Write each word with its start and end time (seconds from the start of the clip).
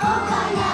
Oh, 0.00 0.26
God, 0.28 0.54
yeah. 0.56 0.67